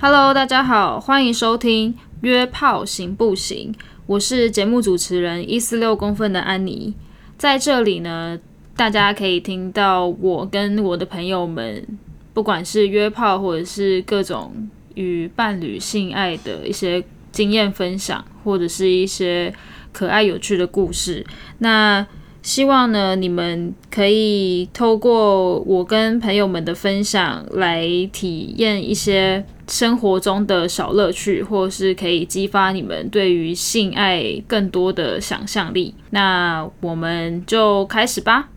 [0.00, 3.74] Hello，大家好，欢迎收听约炮行不行？
[4.06, 6.94] 我是节目主持人一四六公分的安妮，
[7.36, 8.38] 在这里呢，
[8.76, 11.84] 大家可以听到我跟我的朋友们，
[12.32, 17.02] 不管是约炮或者是各种与伴侣性爱的一些
[17.32, 19.52] 经验分享，或者是一些
[19.90, 21.26] 可爱有趣的故事。
[21.58, 22.06] 那
[22.48, 35.94] 希望呢，你们可以透过我跟朋友们的分享，来体验一些生活中的小乐趣，或是可以激发你们对于性爱更多的想象力。
[36.08, 38.48] 那我们就开始吧。